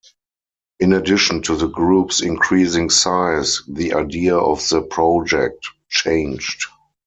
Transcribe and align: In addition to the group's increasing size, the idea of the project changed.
In 0.79 0.93
addition 0.93 1.43
to 1.43 1.55
the 1.55 1.67
group's 1.67 2.21
increasing 2.23 2.89
size, 2.89 3.61
the 3.67 3.93
idea 3.93 4.35
of 4.35 4.67
the 4.67 4.81
project 4.81 5.67
changed. 5.89 6.65